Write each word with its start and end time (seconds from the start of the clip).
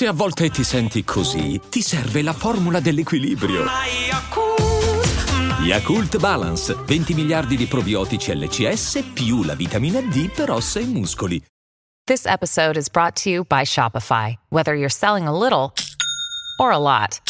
Se 0.00 0.06
a 0.06 0.14
volte 0.14 0.48
ti 0.48 0.64
senti 0.64 1.04
così, 1.04 1.60
ti 1.68 1.82
serve 1.82 2.22
la 2.22 2.32
formula 2.32 2.80
dell'equilibrio. 2.80 3.66
Yakult 5.60 6.16
Balance, 6.16 6.74
20 6.86 7.12
miliardi 7.12 7.54
di 7.54 7.66
probiotici 7.66 8.34
LCS 8.34 9.10
più 9.12 9.42
la 9.42 9.54
vitamina 9.54 10.00
D 10.00 10.30
per 10.30 10.52
ossa 10.52 10.80
e 10.80 10.86
muscoli. 10.86 11.44
This 12.06 12.24
episode 12.24 12.78
is 12.78 12.88
brought 12.88 13.22
to 13.24 13.28
you 13.28 13.44
by 13.44 13.62
Shopify. 13.62 14.38
Whether 14.48 14.74
you're 14.74 14.88
selling 14.88 15.26
a 15.26 15.38
little 15.38 15.74
or 16.58 16.70
a 16.70 16.78
lot, 16.78 17.20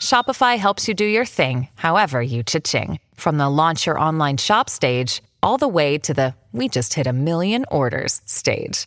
Shopify 0.00 0.56
helps 0.56 0.88
you 0.88 0.94
do 0.94 1.04
your 1.04 1.26
thing, 1.26 1.68
however 1.74 2.22
you 2.22 2.42
cha-ching. 2.42 2.98
From 3.14 3.36
the 3.36 3.50
launch 3.50 3.84
your 3.84 3.98
online 3.98 4.38
shop 4.38 4.70
stage, 4.70 5.20
all 5.42 5.58
the 5.58 5.68
way 5.68 5.98
to 5.98 6.14
the 6.14 6.34
we 6.50 6.70
just 6.70 6.94
hit 6.94 7.06
a 7.06 7.12
million 7.12 7.66
orders 7.70 8.22
stage. 8.24 8.86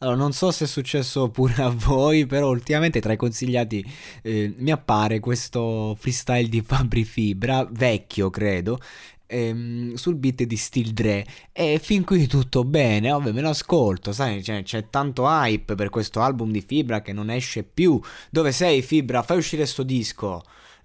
Allora, 0.00 0.16
non 0.16 0.32
so 0.32 0.52
se 0.52 0.64
è 0.64 0.68
successo 0.68 1.28
pure 1.30 1.54
a 1.60 1.70
voi, 1.70 2.24
però 2.24 2.48
ultimamente 2.50 3.00
tra 3.00 3.12
i 3.12 3.16
consigliati 3.16 3.84
eh, 4.22 4.54
mi 4.58 4.70
appare 4.70 5.18
questo 5.18 5.96
freestyle 5.98 6.48
di 6.48 6.62
Fabri 6.62 7.04
Fibra, 7.04 7.66
vecchio 7.68 8.30
credo, 8.30 8.78
ehm, 9.26 9.94
sul 9.94 10.14
beat 10.14 10.44
di 10.44 10.56
Steel 10.56 10.92
Dre 10.92 11.26
e 11.50 11.80
fin 11.82 12.04
qui 12.04 12.28
tutto 12.28 12.62
bene, 12.62 13.10
ovvio 13.10 13.32
me 13.32 13.40
lo 13.40 13.48
ascolto, 13.48 14.12
sai, 14.12 14.40
cioè, 14.44 14.62
c'è 14.62 14.88
tanto 14.88 15.24
hype 15.26 15.74
per 15.74 15.90
questo 15.90 16.20
album 16.20 16.52
di 16.52 16.60
Fibra 16.60 17.02
che 17.02 17.12
non 17.12 17.28
esce 17.28 17.64
più. 17.64 18.00
Dove 18.30 18.52
sei 18.52 18.82
Fibra? 18.82 19.22
Fai 19.24 19.38
uscire 19.38 19.66
sto 19.66 19.82
disco 19.82 20.44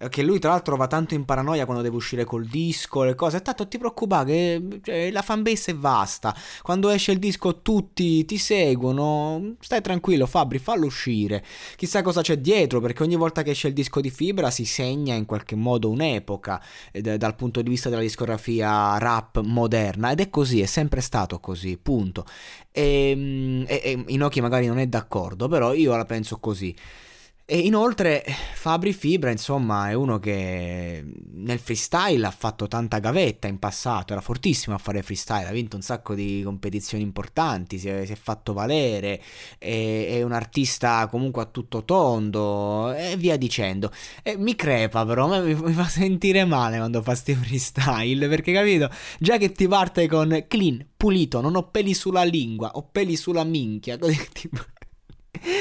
che 0.10 0.22
lui 0.22 0.40
tra 0.40 0.52
l'altro 0.52 0.76
va 0.76 0.88
tanto 0.88 1.14
in 1.14 1.26
paranoia 1.26 1.66
quando 1.66 1.84
deve 1.84 1.96
uscire 1.96 2.24
col 2.24 2.46
disco, 2.46 3.04
le 3.04 3.16
cose, 3.16 3.42
tanto 3.42 3.68
ti 3.68 3.78
preoccupare 3.78 4.26
che 4.26 4.80
cioè, 4.84 5.12
la 5.12 5.22
fanbase 5.22 5.72
è 5.72 5.76
vasta, 5.76 6.36
quando 6.62 6.90
esce 6.90 7.12
il 7.12 7.20
disco 7.20 7.62
tutti 7.62 8.26
ti 8.26 8.38
seguono, 8.38 9.56
stai 9.60 9.82
tranquillo 9.82 10.26
Fabri, 10.26 10.60
fallo 10.60 10.86
uscire, 10.86 11.44
chissà 11.76 12.02
cosa 12.02 12.22
c'è 12.22 12.38
dietro, 12.38 12.80
perché 12.80 13.04
ogni 13.04 13.16
volta 13.16 13.42
che 13.44 13.52
esce 13.52 13.68
il 13.68 13.74
disco 13.74 14.02
di 14.02 14.10
Fibra 14.10 14.50
si 14.50 14.66
segna 14.66 15.16
in 15.16 15.26
qualche 15.26 15.56
modo 15.56 15.90
un'epoca 15.90 16.62
eh, 16.92 17.02
dal 17.02 17.36
punto 17.36 17.62
di 17.62 17.70
vista 17.70 17.90
della 17.90 18.02
discografia 18.02 18.98
rap 18.98 19.42
moderna, 19.42 20.12
ed 20.12 20.20
è 20.20 20.30
così, 20.30 20.62
è 20.62 20.66
sempre 20.66 21.02
stato 21.02 21.40
così, 21.40 21.78
punto. 21.78 22.26
Ehm, 22.72 23.66
e, 23.68 23.82
e, 23.84 23.92
e 23.92 24.04
Inoki 24.08 24.42
magari 24.42 24.68
non 24.68 24.80
è 24.80 24.88
d'accordo, 24.88 25.48
però 25.48 25.74
io 25.74 25.96
la 25.96 26.06
penso 26.06 26.40
così. 26.40 26.76
E 27.46 27.58
inoltre 27.60 28.24
Fabri 28.54 28.94
Fibra, 28.94 29.30
insomma, 29.30 29.90
è 29.90 29.94
uno 29.94 30.18
che 30.18 31.04
nel 31.34 31.60
freestyle 31.60 32.26
ha 32.26 32.32
fatto 32.32 32.70
tanta 32.70 33.00
gavetta 33.00 33.48
in 33.48 33.60
passato, 33.60 34.14
era 34.14 34.22
fortissimo 34.22 34.74
a 34.78 34.80
fare 34.80 35.04
freestyle, 35.04 35.48
ha 35.48 35.52
vinto 35.52 35.76
un 35.76 35.82
sacco 35.82 36.16
di 36.16 36.42
competizioni 36.42 37.04
importanti, 37.04 37.80
si 37.80 37.90
è, 37.90 38.06
si 38.06 38.14
è 38.14 38.16
fatto 38.16 38.54
valere, 38.54 39.22
è, 39.58 40.08
è, 40.12 40.24
un 40.24 40.32
artista 40.32 41.06
comunque 41.08 41.42
a 41.42 41.46
tutto 41.46 41.84
tondo 41.84 42.94
e 42.94 43.18
via 43.18 43.36
dicendo. 43.36 43.92
E 44.24 44.38
mi 44.38 44.56
crepa 44.56 45.06
però, 45.06 45.28
mi, 45.44 45.54
mi 45.54 45.74
fa 45.74 45.88
sentire 45.90 46.46
male 46.46 46.78
quando 46.78 47.02
fa 47.02 47.14
sti 47.14 47.36
freestyle, 47.36 48.30
perché 48.30 48.54
capito? 48.54 48.90
Già 49.20 49.38
che 49.38 49.52
ti 49.52 49.68
parte 49.68 50.08
con 50.08 50.46
clean, 50.48 50.88
pulito, 50.96 51.42
non 51.42 51.58
ho 51.58 51.70
peli 51.70 51.94
sulla 51.94 52.24
lingua, 52.24 52.72
ho 52.76 52.88
peli 52.90 53.18
sulla 53.18 53.44
minchia, 53.44 53.98
così 53.98 54.18
tipo... 54.32 54.60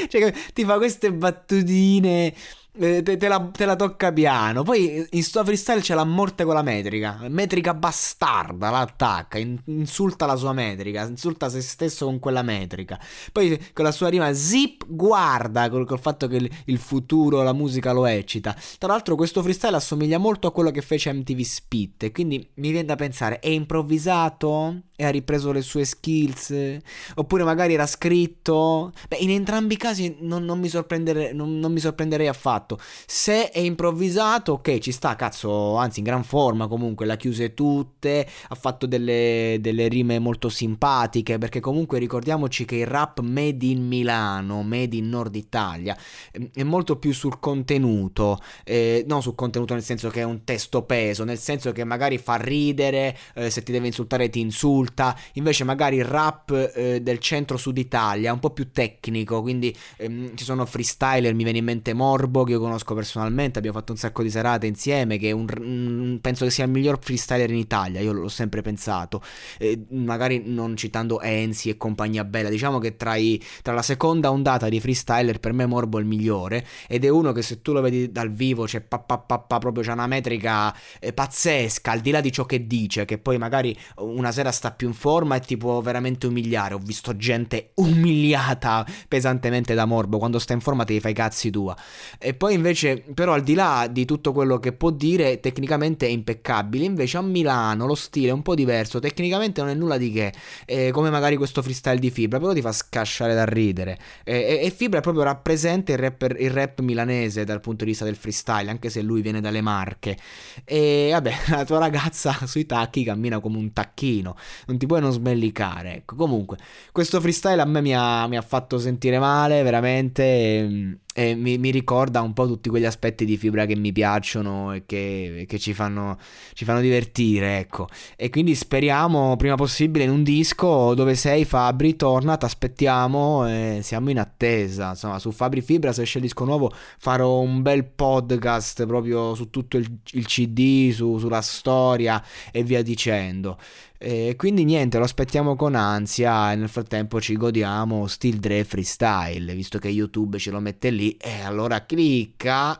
cioè, 0.07 0.33
ti 0.53 0.63
fa 0.65 0.77
queste 0.77 1.11
battutine 1.13 2.33
te, 2.75 3.03
te, 3.03 3.27
la, 3.27 3.49
te, 3.51 3.65
la, 3.65 3.75
tocca 3.75 4.11
piano. 4.11 4.63
Poi 4.63 5.05
in 5.11 5.23
sto 5.23 5.43
freestyle 5.43 5.81
c'è 5.81 5.93
la 5.93 6.03
morte 6.03 6.43
con 6.43 6.55
la 6.55 6.63
metrica. 6.63 7.19
Metrica 7.29 7.73
bastarda, 7.73 8.71
l'attacca, 8.71 9.37
in, 9.37 9.57
insulta 9.65 10.25
la 10.25 10.35
sua 10.35 10.53
metrica, 10.53 11.05
insulta 11.05 11.49
se 11.49 11.61
stesso 11.61 12.05
con 12.05 12.19
quella 12.19 12.41
metrica. 12.41 12.99
Poi 13.31 13.59
con 13.73 13.85
la 13.85 13.91
sua 13.91 14.09
rima 14.09 14.33
zip 14.33 14.85
guarda 14.87 15.69
col, 15.69 15.85
col 15.85 15.99
fatto 15.99 16.27
che 16.27 16.37
il, 16.37 16.49
il, 16.65 16.79
futuro, 16.79 17.43
la 17.43 17.53
musica 17.53 17.91
lo 17.91 18.05
eccita. 18.05 18.55
Tra 18.79 18.89
l'altro 18.89 19.15
questo 19.15 19.41
freestyle 19.43 19.75
assomiglia 19.75 20.17
molto 20.17 20.47
a 20.47 20.51
quello 20.51 20.71
che 20.71 20.81
fece 20.81 21.13
MTV 21.13 21.41
Spit. 21.41 22.11
Quindi 22.11 22.37
mi 22.55 22.71
viene 22.71 22.85
da 22.85 22.95
pensare, 22.95 23.39
è 23.39 23.49
improvvisato? 23.49 24.81
E 24.95 25.05
ha 25.05 25.09
ripreso 25.09 25.51
le 25.51 25.61
sue 25.61 25.85
skills? 25.85 26.79
Oppure 27.15 27.43
magari 27.43 27.73
era 27.73 27.87
scritto? 27.87 28.91
Beh, 29.07 29.17
in 29.17 29.31
entrambi 29.31 29.73
i 29.73 29.77
casi 29.77 30.17
non, 30.19 30.43
non, 30.43 30.59
mi, 30.59 30.69
sorprendere, 30.69 31.33
non, 31.33 31.59
non 31.59 31.71
mi 31.71 31.79
sorprenderei 31.79 32.27
affatto 32.27 32.62
fatto. 32.63 32.79
Se 33.05 33.51
è 33.51 33.59
improvvisato, 33.59 34.53
ok, 34.53 34.79
ci 34.79 34.91
sta, 34.91 35.15
cazzo, 35.15 35.75
anzi 35.75 35.99
in 35.99 36.05
gran 36.05 36.23
forma 36.23 36.67
comunque, 36.67 37.05
l'ha 37.05 37.17
chiuse 37.17 37.53
tutte, 37.53 38.27
ha 38.47 38.55
fatto 38.55 38.85
delle, 38.85 39.57
delle 39.59 39.87
rime 39.87 40.19
molto 40.19 40.49
simpatiche, 40.49 41.37
perché 41.37 41.59
comunque 41.59 41.99
ricordiamoci 41.99 42.65
che 42.65 42.77
il 42.77 42.87
rap 42.87 43.19
made 43.19 43.65
in 43.65 43.85
Milano, 43.85 44.63
made 44.63 44.95
in 44.95 45.09
Nord 45.09 45.35
Italia, 45.35 45.95
ehm, 46.31 46.49
è 46.53 46.63
molto 46.63 46.97
più 46.97 47.13
sul 47.13 47.39
contenuto, 47.39 48.39
eh, 48.63 49.03
non 49.07 49.21
sul 49.21 49.35
contenuto 49.35 49.73
nel 49.73 49.83
senso 49.83 50.09
che 50.09 50.21
è 50.21 50.23
un 50.23 50.43
testo 50.43 50.83
peso, 50.83 51.23
nel 51.23 51.37
senso 51.37 51.71
che 51.71 51.83
magari 51.83 52.17
fa 52.17 52.35
ridere, 52.35 53.17
eh, 53.35 53.49
se 53.49 53.63
ti 53.63 53.71
deve 53.71 53.87
insultare 53.87 54.29
ti 54.29 54.39
insulta, 54.39 55.17
invece 55.33 55.63
magari 55.63 55.97
il 55.97 56.05
rap 56.05 56.71
eh, 56.73 57.01
del 57.01 57.19
centro-sud 57.19 57.77
Italia 57.77 58.29
è 58.29 58.33
un 58.33 58.39
po' 58.39 58.51
più 58.51 58.71
tecnico, 58.71 59.41
quindi 59.41 59.75
ehm, 59.97 60.35
ci 60.35 60.43
sono 60.43 60.65
freestyler, 60.65 61.33
mi 61.33 61.43
viene 61.43 61.59
in 61.59 61.65
mente 61.65 61.93
Morbo, 61.93 62.43
che 62.43 62.52
io 62.53 62.59
conosco 62.59 62.93
personalmente, 62.95 63.57
abbiamo 63.59 63.77
fatto 63.77 63.91
un 63.91 63.97
sacco 63.97 64.23
di 64.23 64.29
serate 64.29 64.67
insieme, 64.67 65.17
che 65.17 65.31
un, 65.31 66.19
penso 66.21 66.45
che 66.45 66.51
sia 66.51 66.65
il 66.65 66.71
miglior 66.71 66.99
freestyler 67.01 67.49
in 67.49 67.57
Italia, 67.57 67.99
io 67.99 68.13
l'ho 68.13 68.29
sempre 68.29 68.61
pensato, 68.61 69.21
eh, 69.57 69.85
magari 69.89 70.43
non 70.45 70.75
citando 70.75 71.21
Enzi 71.21 71.69
e 71.69 71.77
compagnia 71.77 72.23
bella, 72.23 72.49
diciamo 72.49 72.79
che 72.79 72.95
tra, 72.95 73.15
i, 73.15 73.41
tra, 73.61 73.73
la 73.73 73.81
seconda 73.81 74.31
ondata 74.31 74.69
di 74.69 74.79
freestyler 74.79 75.39
per 75.39 75.53
me 75.53 75.65
Morbo 75.65 75.97
è 75.97 76.01
il 76.01 76.07
migliore, 76.07 76.65
ed 76.87 77.05
è 77.05 77.09
uno 77.09 77.31
che 77.31 77.41
se 77.41 77.61
tu 77.61 77.73
lo 77.73 77.81
vedi 77.81 78.11
dal 78.11 78.31
vivo 78.31 78.65
c'è 78.65 78.81
pa, 78.81 78.99
pa, 78.99 79.17
pa, 79.17 79.39
pa 79.39 79.57
proprio 79.57 79.83
c'è 79.83 79.91
una 79.91 80.07
metrica 80.07 80.75
eh, 80.99 81.13
pazzesca, 81.13 81.91
al 81.91 81.99
di 81.99 82.11
là 82.11 82.21
di 82.21 82.31
ciò 82.31 82.45
che 82.45 82.67
dice, 82.67 83.05
che 83.05 83.17
poi 83.17 83.37
magari 83.37 83.77
una 83.97 84.31
sera 84.31 84.51
sta 84.51 84.71
più 84.71 84.87
in 84.87 84.93
forma 84.93 85.35
e 85.35 85.39
ti 85.39 85.57
può 85.57 85.81
veramente 85.81 86.27
umiliare, 86.27 86.73
ho 86.73 86.79
visto 86.79 87.15
gente 87.15 87.71
umiliata 87.75 88.85
pesantemente 89.07 89.73
da 89.73 89.85
Morbo, 89.85 90.17
quando 90.17 90.39
sta 90.39 90.53
in 90.53 90.61
forma 90.61 90.83
ti 90.83 90.99
fai 90.99 91.11
i 91.11 91.15
cazzi 91.15 91.49
tua. 91.49 91.75
E 92.19 92.33
poi 92.43 92.55
invece, 92.55 93.01
però 93.13 93.31
al 93.31 93.41
di 93.41 93.53
là 93.53 93.87
di 93.89 94.03
tutto 94.03 94.33
quello 94.33 94.59
che 94.59 94.73
può 94.73 94.89
dire, 94.89 95.39
tecnicamente 95.39 96.07
è 96.07 96.09
impeccabile. 96.09 96.83
Invece 96.83 97.15
a 97.15 97.21
Milano 97.21 97.85
lo 97.85 97.95
stile 97.95 98.31
è 98.31 98.33
un 98.33 98.41
po' 98.41 98.53
diverso, 98.53 98.99
tecnicamente 98.99 99.61
non 99.61 99.69
è 99.69 99.73
nulla 99.73 99.95
di 99.95 100.11
che, 100.11 100.33
eh, 100.65 100.91
come 100.91 101.09
magari 101.09 101.37
questo 101.37 101.61
freestyle 101.61 101.99
di 101.99 102.11
Fibra, 102.11 102.39
però 102.39 102.51
ti 102.51 102.59
fa 102.59 102.73
scasciare 102.73 103.33
da 103.33 103.45
ridere. 103.45 103.97
Eh, 104.25 104.59
e, 104.61 104.69
Fibra 104.71 104.99
proprio 104.99 105.23
rappresenta 105.23 105.93
il, 105.93 105.99
rapper, 105.99 106.35
il 106.37 106.49
rap 106.49 106.81
milanese 106.81 107.45
dal 107.45 107.61
punto 107.61 107.85
di 107.85 107.91
vista 107.91 108.03
del 108.03 108.17
freestyle, 108.17 108.69
anche 108.69 108.89
se 108.89 109.01
lui 109.01 109.21
viene 109.21 109.39
dalle 109.39 109.61
Marche. 109.61 110.17
E 110.65 111.11
vabbè, 111.13 111.33
la 111.47 111.63
tua 111.63 111.77
ragazza 111.77 112.37
sui 112.45 112.65
tacchi 112.65 113.05
cammina 113.05 113.39
come 113.39 113.57
un 113.57 113.71
tacchino, 113.71 114.35
non 114.67 114.77
ti 114.77 114.85
puoi 114.85 114.99
non 114.99 115.13
smellicare. 115.13 115.95
Ecco, 115.95 116.17
comunque, 116.17 116.57
questo 116.91 117.21
freestyle 117.21 117.61
a 117.61 117.65
me 117.65 117.79
mi 117.79 117.95
ha, 117.95 118.27
mi 118.27 118.35
ha 118.35 118.41
fatto 118.41 118.79
sentire 118.79 119.17
male, 119.17 119.63
veramente. 119.63 120.23
Ehm, 120.57 120.97
e 121.13 121.35
mi, 121.35 121.59
mi, 121.59 121.69
ricorda 121.69 122.21
un 122.21 122.33
po' 122.33 122.47
tutti 122.47 122.69
quegli 122.69 122.85
aspetti 122.85 123.23
di 123.23 123.37
fibra 123.37 123.67
che 123.67 123.75
mi 123.75 123.91
piacciono 123.91 124.73
e 124.73 124.83
che, 124.85 125.45
che 125.47 125.59
ci, 125.59 125.73
fanno, 125.73 126.17
ci, 126.53 126.65
fanno, 126.65 126.81
divertire, 126.81 127.59
ecco. 127.59 127.87
E 128.15 128.29
quindi 128.31 128.55
speriamo 128.55 129.35
prima 129.35 129.53
possibile 129.55 130.05
in 130.05 130.09
un 130.09 130.23
disco 130.23 130.95
dove 130.95 131.13
sei 131.13 131.45
Fabri, 131.45 131.95
torna, 131.95 132.35
ti 132.35 132.45
aspettiamo 132.45 133.47
e 133.47 133.79
siamo 133.83 134.09
in 134.09 134.19
attesa. 134.19 134.89
Insomma, 134.89 135.19
su 135.19 135.31
Fabri 135.31 135.61
Fibra 135.61 135.93
se 135.93 136.01
esce 136.01 136.17
il 136.17 136.23
disco 136.23 136.45
nuovo 136.45 136.71
farò 136.97 137.39
un 137.39 137.61
bel 137.61 137.85
podcast 137.85 138.85
proprio 138.87 139.35
su 139.35 139.51
tutto 139.51 139.77
il, 139.77 139.99
il 140.13 140.25
CD, 140.25 140.91
su, 140.91 141.19
sulla 141.19 141.41
storia 141.41 142.23
e 142.51 142.63
via 142.63 142.81
dicendo. 142.81 143.57
E 144.05 144.35
quindi 144.35 144.65
niente, 144.65 144.97
lo 144.97 145.05
aspettiamo 145.05 145.55
con 145.55 145.75
ansia 145.75 146.51
e 146.51 146.57
nel 146.57 146.67
frattempo 146.67 147.21
ci 147.21 147.37
godiamo 147.37 148.05
Steel 148.05 148.35
Dre 148.35 148.65
Freestyle, 148.65 149.55
visto 149.55 149.79
che 149.79 149.87
YouTube 149.87 150.37
ce 150.39 150.51
lo 150.51 150.59
mette 150.59 150.89
lì 150.89 151.15
e 151.15 151.39
allora 151.39 151.85
clicca 151.85 152.77